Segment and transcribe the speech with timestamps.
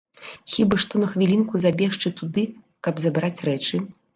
[0.53, 2.49] Хіба што на хвілінку забегчы туды,
[2.89, 3.75] каб забраць рэчы.